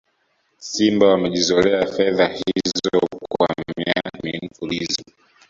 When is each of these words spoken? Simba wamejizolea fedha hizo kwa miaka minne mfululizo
Simba 0.57 1.07
wamejizolea 1.07 1.85
fedha 1.85 2.27
hizo 2.29 3.07
kwa 3.29 3.55
miaka 3.77 4.09
minne 4.23 4.47
mfululizo 4.51 5.03